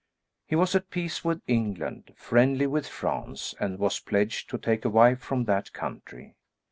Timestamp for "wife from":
4.89-5.43